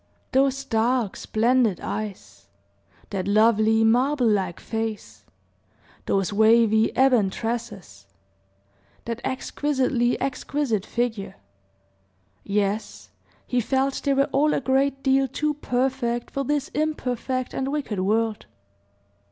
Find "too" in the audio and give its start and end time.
15.27-15.53